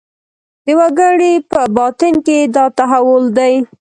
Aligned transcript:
د 0.65 0.67
وګړي 0.79 1.33
په 1.51 1.61
باطن 1.77 2.13
کې 2.25 2.37
دا 2.55 2.65
تحول 2.77 3.23
دی. 3.37 3.53